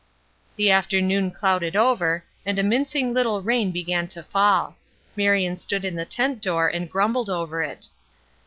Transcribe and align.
The 0.55 0.71
afternoon 0.71 1.29
clouded 1.29 1.75
over, 1.75 2.23
and 2.43 2.57
a 2.57 2.63
mincing 2.63 3.13
little 3.13 3.43
rain 3.43 3.69
began 3.69 4.07
to 4.07 4.23
fall. 4.23 4.75
Marion 5.15 5.57
stood 5.57 5.85
in 5.85 5.95
the 5.95 6.05
tent 6.05 6.41
door 6.41 6.67
and 6.67 6.89
grumbled 6.89 7.29
over 7.29 7.61
it. 7.61 7.87